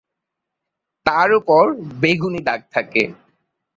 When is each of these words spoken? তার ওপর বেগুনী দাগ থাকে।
তার 1.05 1.29
ওপর 1.39 1.63
বেগুনী 2.01 2.41
দাগ 2.47 2.61
থাকে। 2.73 3.03